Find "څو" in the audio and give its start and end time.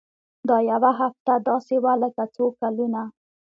2.35-2.45